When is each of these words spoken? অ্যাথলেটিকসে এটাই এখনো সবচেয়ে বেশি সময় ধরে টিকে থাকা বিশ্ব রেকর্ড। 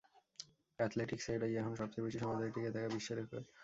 অ্যাথলেটিকসে 0.79 1.29
এটাই 1.33 1.53
এখনো 1.55 1.75
সবচেয়ে 1.81 2.05
বেশি 2.05 2.17
সময় 2.21 2.37
ধরে 2.39 2.53
টিকে 2.53 2.73
থাকা 2.75 2.87
বিশ্ব 2.95 3.09
রেকর্ড। 3.13 3.45